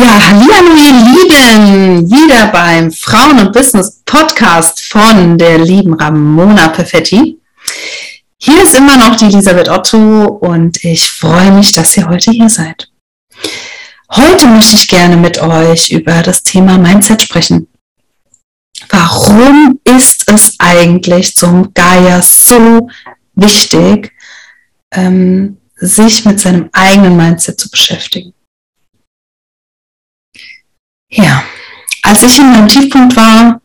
[0.00, 7.38] Ja, hallo ihr Lieben, wieder beim Frauen und Business Podcast von der lieben Ramona Perfetti.
[8.38, 12.48] Hier ist immer noch die Elisabeth Otto und ich freue mich, dass ihr heute hier
[12.48, 12.88] seid.
[14.12, 17.68] Heute möchte ich gerne mit euch über das Thema Mindset sprechen.
[18.88, 22.88] Warum ist es eigentlich zum Gaia so
[23.34, 24.12] wichtig,
[24.92, 28.32] ähm, sich mit seinem eigenen Mindset zu beschäftigen?
[31.10, 31.42] Ja,
[32.02, 33.60] als ich in meinem Tiefpunkt war,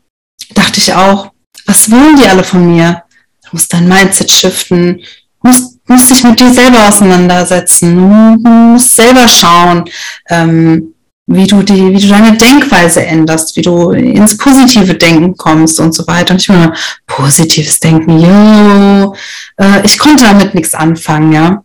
[0.53, 1.31] dachte ich auch,
[1.65, 3.03] was wollen die alle von mir?
[3.43, 5.01] Du musst dein Mindset shiften,
[5.41, 9.85] musst, musst dich mit dir selber auseinandersetzen, musst selber schauen,
[10.29, 10.95] ähm,
[11.27, 15.93] wie du die, wie du deine Denkweise änderst, wie du ins positive Denken kommst und
[15.93, 16.33] so weiter.
[16.33, 16.73] Und ich meine,
[17.07, 19.15] positives Denken, jo,
[19.57, 21.63] äh, ich konnte damit nichts anfangen, ja.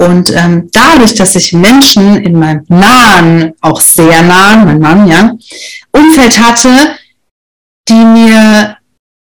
[0.00, 5.36] Und ähm, dadurch, dass ich Menschen in meinem nahen, auch sehr nahen, mein Mann, ja,
[5.92, 6.96] Umfeld hatte,
[7.86, 8.78] die mir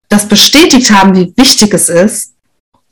[0.08, 2.32] das bestätigt haben, wie wichtig es ist,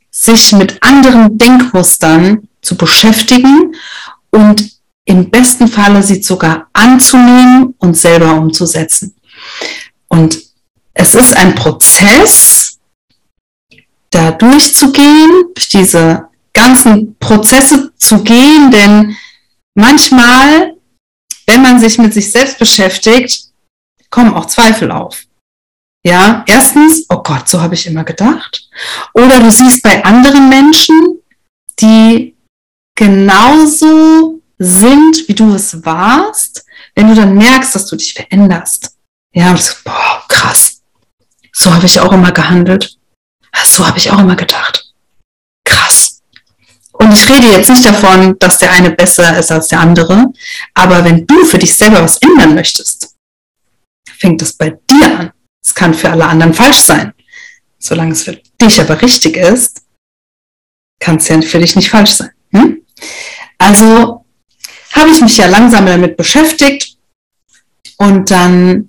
[0.09, 3.75] sich mit anderen Denkmustern zu beschäftigen
[4.31, 4.71] und
[5.05, 9.17] im besten Falle sie sogar anzunehmen und selber umzusetzen.
[10.07, 10.41] Und
[10.93, 12.79] es ist ein Prozess,
[14.11, 19.17] da durchzugehen, durch diese ganzen Prozesse zu gehen, denn
[19.75, 20.77] manchmal,
[21.47, 23.49] wenn man sich mit sich selbst beschäftigt,
[24.11, 25.25] kommen auch Zweifel auf.
[26.07, 28.69] Ja, erstens, oh Gott, so habe ich immer gedacht.
[29.15, 31.19] Oder du siehst bei anderen Menschen,
[31.81, 32.37] die
[32.95, 36.65] genauso sind, wie du es warst,
[36.95, 38.95] wenn du dann merkst, dass du dich veränderst.
[39.33, 40.83] Ja, und so, boah, krass.
[41.53, 42.97] So habe ich auch immer gehandelt.
[43.65, 44.84] So habe ich auch immer gedacht.
[46.97, 50.33] Und ich rede jetzt nicht davon, dass der eine besser ist als der andere,
[50.75, 53.17] aber wenn du für dich selber was ändern möchtest,
[54.19, 55.33] fängt es bei dir an.
[55.63, 57.13] Es kann für alle anderen falsch sein.
[57.79, 59.83] Solange es für dich aber richtig ist,
[61.01, 62.31] kann es ja für dich nicht falsch sein.
[62.53, 62.83] Hm?
[63.59, 64.25] Also
[64.93, 66.97] habe ich mich ja langsam damit beschäftigt
[67.99, 68.89] und dann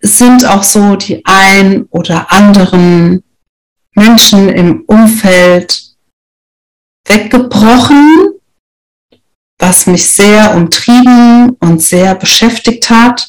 [0.00, 3.22] sind auch so die ein oder anderen
[3.94, 5.87] Menschen im Umfeld
[7.08, 8.34] weggebrochen,
[9.58, 13.28] was mich sehr umtrieben und sehr beschäftigt hat,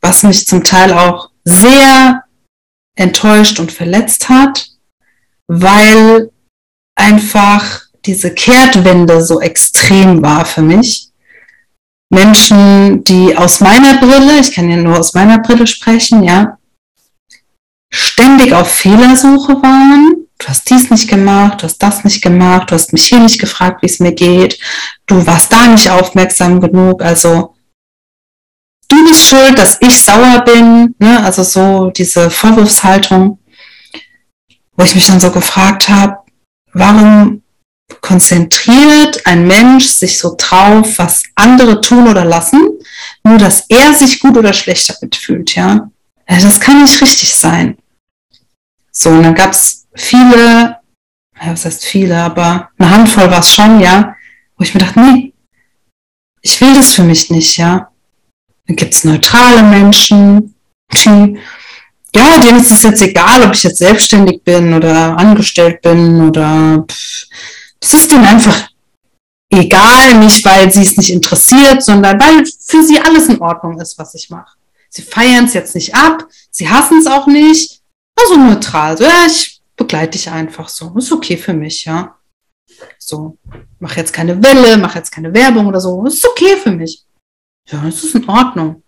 [0.00, 2.24] was mich zum Teil auch sehr
[2.96, 4.68] enttäuscht und verletzt hat,
[5.46, 6.30] weil
[6.96, 11.10] einfach diese Kehrtwende so extrem war für mich.
[12.10, 16.57] Menschen, die aus meiner Brille, ich kann ja nur aus meiner Brille sprechen, ja,
[17.98, 20.26] ständig auf Fehlersuche waren.
[20.38, 23.40] Du hast dies nicht gemacht, du hast das nicht gemacht, du hast mich hier nicht
[23.40, 24.58] gefragt, wie es mir geht,
[25.06, 27.56] du warst da nicht aufmerksam genug, also
[28.88, 31.24] du bist schuld, dass ich sauer bin, ne?
[31.24, 33.40] also so diese Vorwurfshaltung,
[34.76, 36.18] wo ich mich dann so gefragt habe,
[36.72, 37.42] warum
[38.00, 42.60] konzentriert ein Mensch sich so drauf, was andere tun oder lassen,
[43.24, 45.90] nur dass er sich gut oder schlecht damit fühlt, ja.
[46.28, 47.78] Das kann nicht richtig sein.
[49.00, 50.80] So, und dann gab es viele,
[51.40, 54.16] ja, was heißt viele, aber eine Handvoll war es schon, ja,
[54.56, 55.32] wo ich mir dachte, nee,
[56.42, 57.92] ich will das für mich nicht, ja.
[58.66, 60.56] Dann gibt es neutrale Menschen,
[60.92, 61.38] die,
[62.16, 66.84] ja, denen ist es jetzt egal, ob ich jetzt selbstständig bin oder angestellt bin oder
[66.90, 67.26] pff,
[67.78, 68.68] das ist ihnen einfach
[69.48, 73.96] egal, nicht weil sie es nicht interessiert, sondern weil für sie alles in Ordnung ist,
[73.96, 74.56] was ich mache.
[74.90, 77.77] Sie feiern es jetzt nicht ab, sie hassen es auch nicht,
[78.18, 78.96] also neutral.
[78.96, 80.94] So, ja, ich begleite dich einfach so.
[80.96, 82.16] Ist okay für mich, ja.
[82.98, 83.38] So,
[83.78, 86.04] mach jetzt keine Welle, mach jetzt keine Werbung oder so.
[86.04, 87.04] Ist okay für mich.
[87.68, 88.82] Ja, es ist in Ordnung.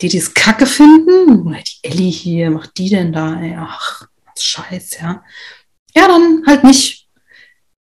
[0.00, 3.40] Die, die es kacke finden, die Ellie hier, macht die denn da?
[3.40, 4.06] Ey, ach,
[4.38, 5.24] scheiß, ja.
[5.94, 7.06] Ja, dann halt nicht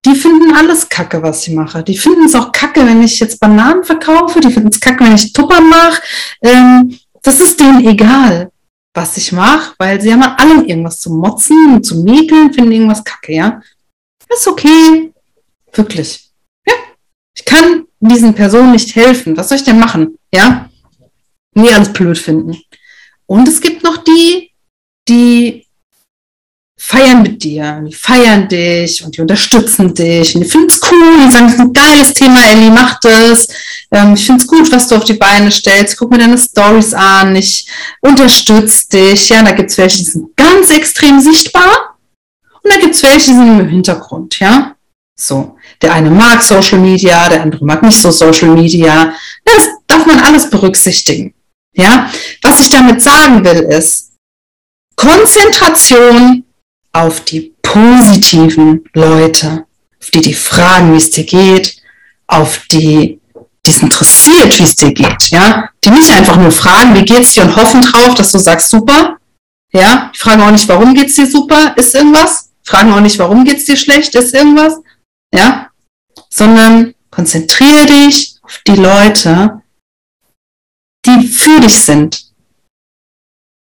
[0.06, 1.84] die finden alles kacke, was ich mache.
[1.84, 4.40] Die finden es auch kacke, wenn ich jetzt Bananen verkaufe.
[4.40, 6.02] Die finden es kacke, wenn ich Tupper mache.
[6.42, 8.52] Ähm, das ist denen egal,
[8.94, 12.72] was ich mache, weil sie haben an allem irgendwas zu motzen und zu mäkeln, finden
[12.72, 13.62] irgendwas kacke, ja.
[14.28, 15.12] Das ist okay.
[15.74, 16.30] Wirklich.
[16.66, 16.74] Ja.
[17.36, 19.36] Ich kann diesen Personen nicht helfen.
[19.38, 20.18] Was soll ich denn machen?
[20.34, 20.70] Ja.
[21.56, 22.58] die alles blöd finden.
[23.26, 24.52] Und es gibt noch die,
[25.08, 25.68] die
[26.82, 31.26] feiern mit dir, die feiern dich und die unterstützen dich und die finden es cool,
[31.26, 33.48] die sagen, das ist ein geiles Thema, Ellie, mach das.
[33.92, 36.94] Ähm, ich finde es gut, was du auf die Beine stellst, guck mir deine Stories
[36.94, 37.68] an, ich
[38.02, 39.30] unterstütze dich.
[39.30, 41.98] Ja, da gibt es welche, die sind ganz extrem sichtbar
[42.64, 44.76] und da gibt es welche, die sind im Hintergrund, ja.
[45.20, 49.14] So, der eine mag Social Media, der andere mag nicht so Social Media.
[49.44, 51.34] Das darf man alles berücksichtigen.
[51.74, 52.10] Ja,
[52.42, 54.14] was ich damit sagen will, ist
[54.96, 56.46] Konzentration
[56.92, 59.66] auf die positiven Leute,
[60.02, 61.82] auf die, die fragen, wie es dir geht,
[62.28, 63.20] auf die,
[63.66, 67.34] die es interessiert, wie es dir geht, ja, die nicht einfach nur fragen, wie geht's
[67.34, 69.18] dir und hoffen drauf, dass du sagst, super,
[69.72, 73.46] ja, die fragen auch nicht, warum geht's dir super, ist irgendwas, fragen auch nicht, warum
[73.46, 74.76] geht's dir schlecht, ist irgendwas,
[75.34, 75.70] ja,
[76.30, 79.62] sondern konzentriere dich auf die Leute,
[81.06, 82.26] die für dich sind,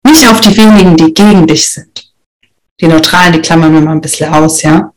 [0.07, 2.04] nicht auf die wenigen, die gegen dich sind.
[2.81, 4.93] Die Neutralen, die klammern wir mal ein bisschen aus, ja.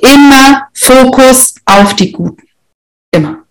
[0.00, 2.46] Immer Fokus auf die Guten.
[3.12, 3.44] Immer.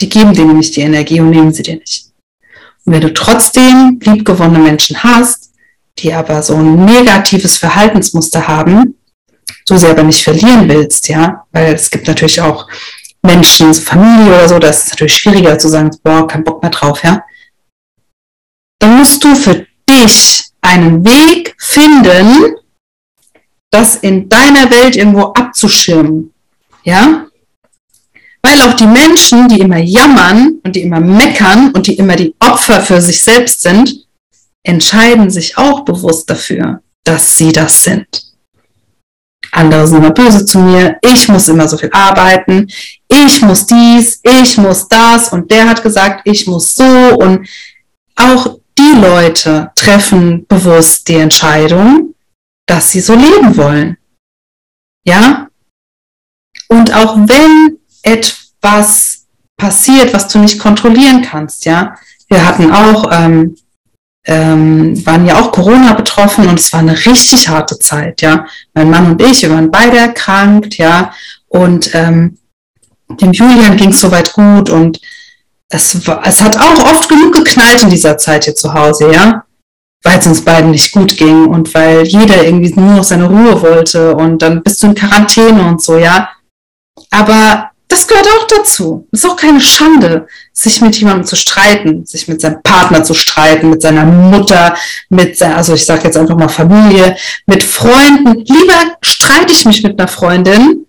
[0.00, 2.12] Die geben dir nämlich die Energie und nehmen sie dir nicht.
[2.84, 5.52] Und wenn du trotzdem liebgewonnene Menschen hast,
[5.98, 8.94] die aber so ein negatives Verhaltensmuster haben,
[9.66, 12.68] du sie aber nicht verlieren willst, ja, weil es gibt natürlich auch
[13.22, 17.02] Menschen, Familie oder so, das ist natürlich schwieriger zu sagen, boah, kein Bock mehr drauf,
[17.02, 17.24] ja.
[18.78, 22.56] Dann musst du für dich einen Weg finden,
[23.70, 26.32] das in deiner Welt irgendwo abzuschirmen.
[26.84, 27.26] Ja?
[28.42, 32.34] Weil auch die Menschen, die immer jammern und die immer meckern und die immer die
[32.40, 34.06] Opfer für sich selbst sind,
[34.62, 38.06] entscheiden sich auch bewusst dafür, dass sie das sind.
[39.50, 42.68] Andere sind immer böse zu mir, ich muss immer so viel arbeiten,
[43.08, 47.48] ich muss dies, ich muss das und der hat gesagt, ich muss so und
[48.14, 52.14] auch die Leute treffen bewusst die Entscheidung,
[52.66, 53.96] dass sie so leben wollen.
[55.04, 55.48] Ja?
[56.68, 59.26] Und auch wenn etwas
[59.56, 61.96] passiert, was du nicht kontrollieren kannst, ja,
[62.28, 63.56] wir hatten auch, ähm,
[64.26, 68.46] ähm, waren ja auch Corona betroffen und es war eine richtig harte Zeit, ja.
[68.74, 71.12] Mein Mann und ich, wir waren beide erkrankt, ja,
[71.48, 72.38] und ähm,
[73.08, 75.00] dem Julian ging es soweit gut und
[75.70, 79.44] es, war, es hat auch oft genug geknallt in dieser Zeit hier zu Hause, ja.
[80.02, 83.60] Weil es uns beiden nicht gut ging und weil jeder irgendwie nur noch seine Ruhe
[83.60, 86.30] wollte und dann bist du in Quarantäne und so, ja.
[87.10, 89.08] Aber das gehört auch dazu.
[89.12, 93.70] Ist auch keine Schande, sich mit jemandem zu streiten, sich mit seinem Partner zu streiten,
[93.70, 94.76] mit seiner Mutter,
[95.08, 97.16] mit also ich sage jetzt einfach mal Familie,
[97.46, 98.44] mit Freunden.
[98.44, 100.86] Lieber streite ich mich mit einer Freundin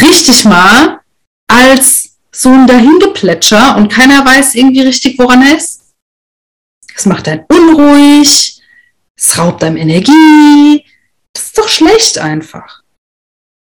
[0.00, 1.00] richtig mal,
[1.48, 2.07] als
[2.38, 5.80] so ein Dahingeplätscher und keiner weiß irgendwie richtig, woran er ist.
[6.94, 8.62] Es macht einen unruhig,
[9.16, 10.84] es raubt einem Energie.
[11.32, 12.82] Das ist doch schlecht einfach.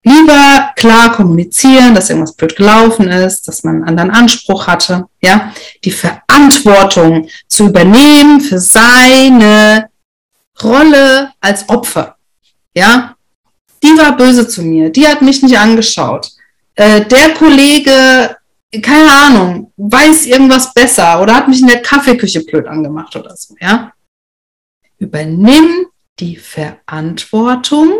[0.03, 5.53] Lieber klar kommunizieren, dass irgendwas blöd gelaufen ist, dass man einen anderen Anspruch hatte, ja,
[5.85, 9.89] die Verantwortung zu übernehmen für seine
[10.63, 12.17] Rolle als Opfer,
[12.75, 13.17] ja.
[13.85, 16.31] Die war böse zu mir, die hat mich nicht angeschaut.
[16.75, 18.37] Äh, der Kollege
[18.81, 23.55] keine Ahnung, weiß irgendwas besser oder hat mich in der Kaffeeküche blöd angemacht oder so,
[23.61, 23.93] ja.
[24.99, 25.87] Übernimm
[26.19, 27.93] die Verantwortung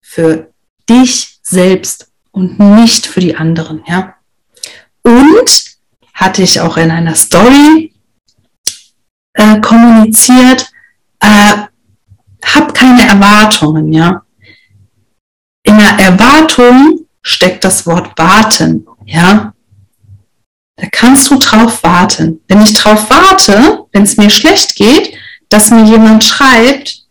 [0.00, 0.52] für
[0.88, 4.16] dich selbst und nicht für die anderen, ja.
[5.02, 5.76] Und
[6.14, 7.92] hatte ich auch in einer Story
[9.34, 10.70] äh, kommuniziert,
[11.20, 11.66] äh,
[12.44, 14.24] hab keine Erwartungen, ja.
[15.62, 19.54] In der Erwartung steckt das Wort warten, ja.
[20.82, 22.40] Da kannst du drauf warten.
[22.48, 25.14] Wenn ich drauf warte, wenn es mir schlecht geht,
[25.48, 27.04] dass mir jemand schreibt,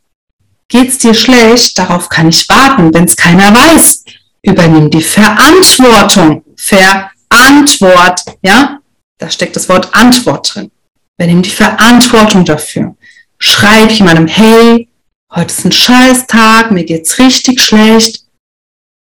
[0.67, 4.03] geht's dir schlecht, darauf kann ich warten, wenn es keiner weiß.
[4.41, 6.43] Übernimm die Verantwortung.
[6.57, 8.81] Verantwort, ja?
[9.17, 10.69] Da steckt das Wort Antwort drin.
[11.17, 12.97] Übernimm die Verantwortung dafür.
[13.39, 14.89] Schreib jemandem, hey,
[15.33, 18.25] heute ist ein Scheißtag, mir geht's richtig schlecht.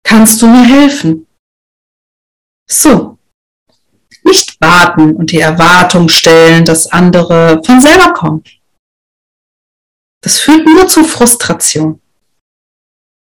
[0.04, 1.26] Kannst du mir helfen?
[2.70, 3.17] So,
[4.28, 8.44] nicht warten und die Erwartung stellen, dass andere von selber kommen.
[10.22, 12.02] Das führt nur zu Frustration.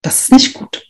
[0.02, 0.86] Das ist nicht gut.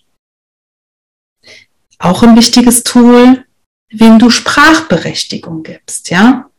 [1.99, 3.45] Auch ein wichtiges Tool,
[3.91, 6.51] wem du Sprachberechtigung gibst, ja?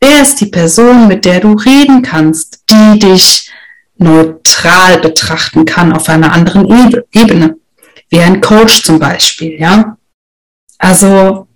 [0.00, 3.50] Wer ist die Person, mit der du reden kannst, die dich
[3.96, 6.66] neutral betrachten kann auf einer anderen
[7.12, 7.58] Ebene?
[8.10, 9.96] Wie ein Coach zum Beispiel, ja?
[10.78, 11.48] Also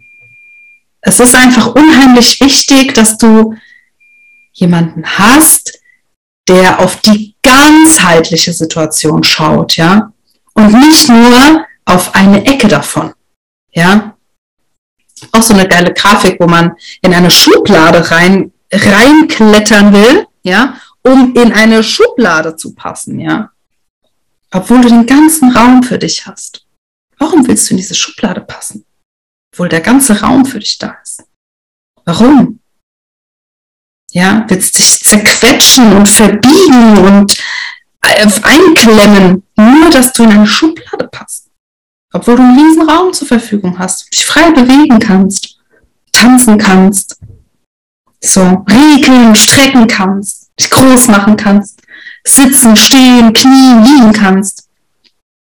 [1.02, 3.54] es ist einfach unheimlich wichtig, dass du
[4.52, 5.78] jemanden hast,
[6.48, 10.12] der auf die ganzheitliche Situation schaut, ja,
[10.54, 13.12] und nicht nur auf eine Ecke davon,
[13.72, 14.16] ja.
[15.32, 21.34] Auch so eine geile Grafik, wo man in eine Schublade rein, reinklettern will, ja, um
[21.34, 23.50] in eine Schublade zu passen, ja.
[24.50, 26.66] Obwohl du den ganzen Raum für dich hast.
[27.18, 28.84] Warum willst du in diese Schublade passen?
[29.52, 31.24] Obwohl der ganze Raum für dich da ist.
[32.04, 32.60] Warum?
[34.12, 37.36] Ja, willst dich zerquetschen und verbiegen und
[38.00, 41.48] einklemmen, nur dass du in eine Schublade passt.
[42.12, 45.60] Obwohl du einen riesen Raum zur Verfügung hast, dich frei bewegen kannst,
[46.12, 47.20] tanzen kannst,
[48.20, 51.80] so regeln, strecken kannst, dich groß machen kannst,
[52.26, 54.68] sitzen, stehen, knien, liegen kannst.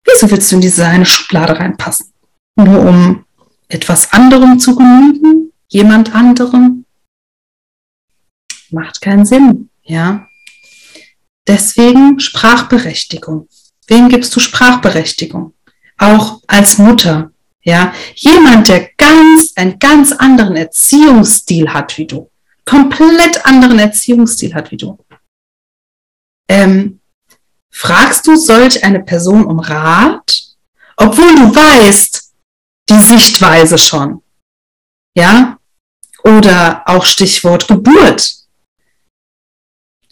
[0.03, 2.11] Wieso willst du in diese eine Schublade reinpassen?
[2.55, 3.25] Nur um
[3.67, 5.51] etwas anderem zu genügen?
[5.67, 6.85] Jemand anderem?
[8.69, 10.27] Macht keinen Sinn, ja.
[11.47, 13.47] Deswegen Sprachberechtigung.
[13.87, 15.53] Wem gibst du Sprachberechtigung?
[15.97, 17.31] Auch als Mutter,
[17.61, 17.93] ja.
[18.15, 22.29] Jemand, der ganz, einen ganz anderen Erziehungsstil hat wie du.
[22.65, 24.97] Komplett anderen Erziehungsstil hat wie du.
[26.49, 26.99] Ähm,
[27.71, 30.43] fragst du solch eine Person um Rat,
[30.97, 32.06] obwohl du weißt,
[32.89, 34.21] die Sichtweise schon.
[35.15, 35.59] Ja?
[36.23, 38.37] Oder auch Stichwort Geburt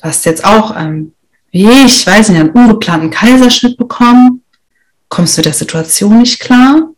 [0.05, 1.13] hast jetzt auch, ähm,
[1.51, 4.43] wie ich, weiß nicht, einen ungeplanten Kaiserschnitt bekommen,
[5.09, 6.89] kommst du der Situation nicht klar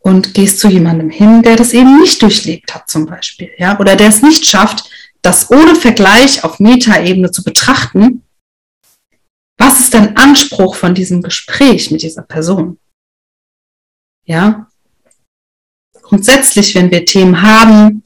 [0.00, 3.96] und gehst zu jemandem hin, der das eben nicht durchlebt hat zum Beispiel, ja, oder
[3.96, 4.90] der es nicht schafft,
[5.22, 8.22] das ohne Vergleich auf Metaebene zu betrachten,
[9.56, 12.78] was ist dein Anspruch von diesem Gespräch mit dieser Person?
[14.24, 14.66] Ja?
[16.02, 18.02] Grundsätzlich, wenn wir Themen haben,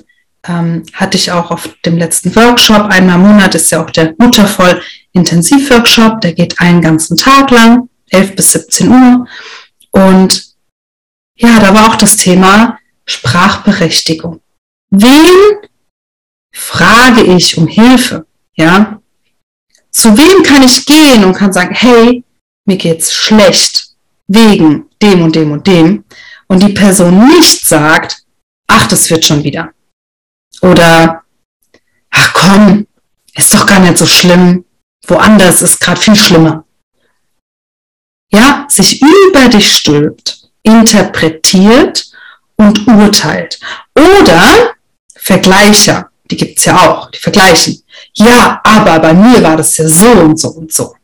[0.47, 2.87] ähm, hatte ich auch auf dem letzten Workshop.
[2.91, 4.81] Einmal im Monat ist ja auch der Muttervoll
[5.13, 6.21] Intensivworkshop.
[6.21, 9.27] Der geht einen ganzen Tag lang, 11 bis 17 Uhr.
[9.91, 10.55] Und
[11.37, 14.41] ja, da war auch das Thema Sprachberechtigung.
[14.91, 15.59] Wen
[16.53, 18.27] frage ich um Hilfe?
[18.55, 19.01] Ja?
[19.91, 22.23] Zu wem kann ich gehen und kann sagen, hey,
[22.65, 23.86] mir geht's schlecht
[24.29, 26.05] wegen dem und dem und dem.
[26.49, 28.25] Und die Person nicht sagt,
[28.67, 29.73] ach, das wird schon wieder.
[30.63, 31.23] Oder,
[32.11, 32.87] ach komm,
[33.35, 34.65] ist doch gar nicht so schlimm.
[35.07, 36.65] Woanders ist gerade viel schlimmer.
[38.33, 42.11] Ja, sich über dich stülpt, interpretiert
[42.57, 43.61] und urteilt.
[43.95, 44.75] Oder
[45.27, 47.83] Vergleicher, die gibt's ja auch, die vergleichen.
[48.15, 50.96] Ja, aber bei mir war das ja so und so und so.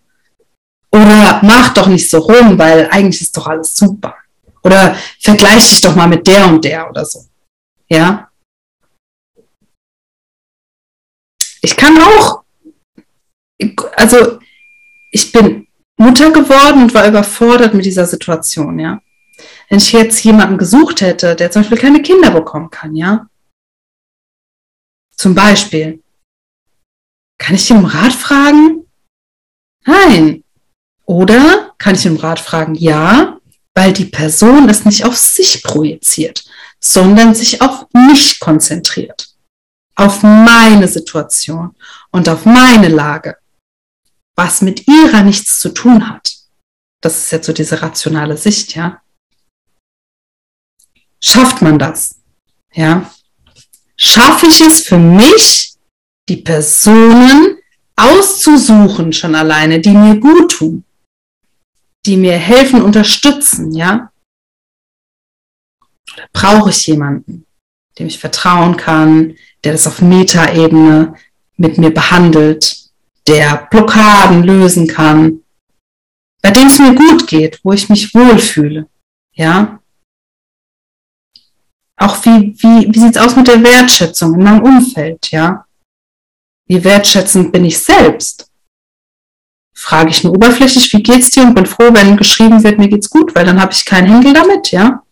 [0.94, 4.14] Oder mach doch nicht so rum, weil eigentlich ist doch alles super.
[4.62, 7.24] Oder vergleich dich doch mal mit der und der oder so.
[7.88, 8.30] Ja,
[11.62, 12.44] ich kann auch,
[13.96, 14.40] also
[15.12, 19.00] ich bin Mutter geworden und war überfordert mit dieser Situation, ja.
[19.68, 23.26] Wenn ich jetzt jemanden gesucht hätte, der zum Beispiel keine Kinder bekommen kann, ja.
[25.16, 26.02] Zum Beispiel,
[27.38, 28.86] kann ich ihn um Rat fragen?
[29.84, 30.41] Nein.
[31.12, 32.74] Oder kann ich um Rat fragen?
[32.74, 33.38] Ja,
[33.74, 36.44] weil die Person es nicht auf sich projiziert,
[36.80, 39.32] sondern sich auf mich konzentriert
[39.94, 41.74] auf meine Situation
[42.10, 43.36] und auf meine Lage,
[44.36, 46.32] was mit ihrer nichts zu tun hat.
[47.00, 49.02] Das ist jetzt so diese rationale Sicht, ja.
[51.22, 52.16] Schafft man das?
[52.72, 53.10] Ja.
[53.96, 55.74] Schaffe ich es für mich,
[56.28, 57.58] die Personen
[57.96, 60.84] auszusuchen, schon alleine, die mir gut tun,
[62.06, 64.10] die mir helfen, unterstützen, ja?
[66.14, 67.46] Oder brauche ich jemanden,
[67.98, 71.14] dem ich vertrauen kann, der das auf Metaebene
[71.56, 72.90] mit mir behandelt,
[73.26, 75.42] der Blockaden lösen kann,
[76.42, 78.88] bei dem es mir gut geht, wo ich mich wohlfühle.
[79.32, 79.80] Ja?
[81.96, 85.64] Auch wie, wie, wie sieht es aus mit der Wertschätzung in meinem Umfeld, ja?
[86.66, 88.51] Wie wertschätzend bin ich selbst?
[89.74, 93.10] Frage ich nur oberflächlich, wie geht's dir und bin froh, wenn geschrieben wird, mir geht's
[93.10, 95.02] gut, weil dann habe ich keinen Hängel damit, ja?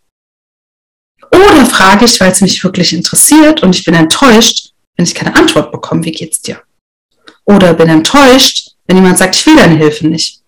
[1.33, 5.35] Oder frage ich, weil es mich wirklich interessiert und ich bin enttäuscht, wenn ich keine
[5.35, 6.61] Antwort bekomme, wie geht's dir?
[7.45, 10.43] Oder bin enttäuscht, wenn jemand sagt, ich will deine Hilfe nicht.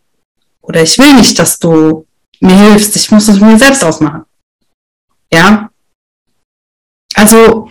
[0.61, 2.07] Oder ich will nicht, dass du
[2.41, 4.25] mir hilfst, ich muss es mir selbst ausmachen.
[5.33, 5.71] Ja?
[7.15, 7.71] Also,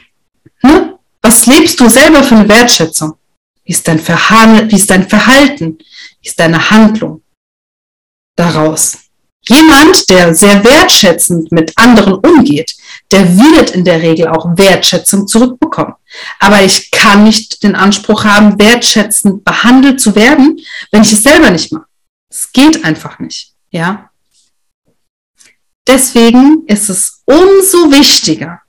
[0.63, 0.97] ne?
[1.21, 3.15] was lebst du selber für eine Wertschätzung?
[3.63, 5.77] Wie ist dein, Verhal wie ist dein Verhalten?
[6.23, 7.23] Ist deine Handlung
[8.35, 8.97] daraus?
[9.47, 12.75] Jemand, der sehr wertschätzend mit anderen umgeht,
[13.09, 15.95] der wird in der Regel auch Wertschätzung zurückbekommen.
[16.39, 20.59] Aber ich kann nicht den Anspruch haben, wertschätzend behandelt zu werden,
[20.91, 21.85] wenn ich es selber nicht mache.
[22.29, 24.11] Es geht einfach nicht, ja.
[25.87, 28.61] Deswegen ist es umso wichtiger,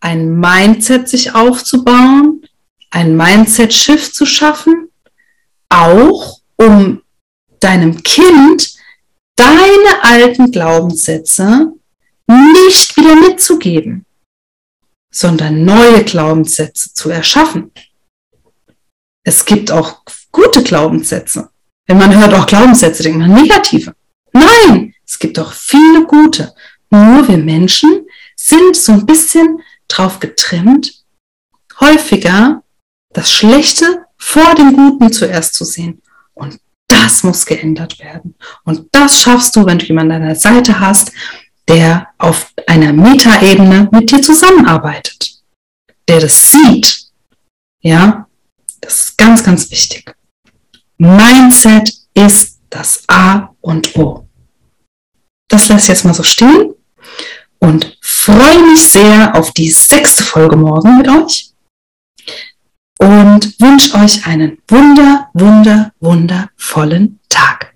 [0.00, 2.46] ein Mindset sich aufzubauen,
[2.90, 4.88] ein Mindset-Shift zu schaffen,
[5.68, 7.02] auch um
[7.60, 8.76] deinem Kind
[9.36, 11.72] deine alten Glaubenssätze
[12.26, 14.04] nicht wieder mitzugeben,
[15.12, 17.70] sondern neue Glaubenssätze zu erschaffen.
[19.22, 21.50] Es gibt auch gute Glaubenssätze.
[21.86, 23.94] Wenn man hört auch Glaubenssätze, denkt man negative.
[24.32, 26.54] Nein, es gibt auch viele gute.
[26.90, 31.04] Nur wir Menschen sind so ein bisschen drauf getrimmt,
[31.80, 32.62] häufiger
[33.10, 36.02] das Schlechte vor dem Guten zuerst zu sehen.
[36.36, 38.36] Und das muss geändert werden.
[38.64, 41.12] Und das schaffst du, wenn du jemanden an deiner Seite hast,
[41.66, 45.40] der auf einer Metaebene mit dir zusammenarbeitet,
[46.08, 47.06] der das sieht.
[47.80, 48.28] Ja,
[48.80, 50.14] das ist ganz, ganz wichtig.
[50.98, 54.28] Mindset ist das A und O.
[55.48, 56.74] Das lasse ich jetzt mal so stehen
[57.58, 61.55] und freue mich sehr auf die sechste Folge morgen mit euch
[62.98, 67.75] und wünsche euch einen wunder, wunder, wundervollen Tag.